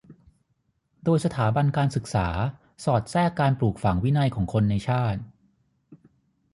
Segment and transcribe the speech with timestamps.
[1.03, 2.27] โดยสถาบันการศึกษา
[2.83, 5.21] สอดแทรกการปลูกฝังวินัยของคนในชาติ